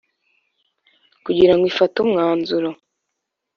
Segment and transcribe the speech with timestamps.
[1.25, 2.69] kugirango Ifate umwanzuro